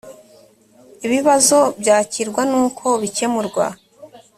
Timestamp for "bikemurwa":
3.01-3.65